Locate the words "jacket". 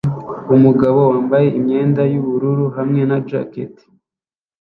3.29-3.73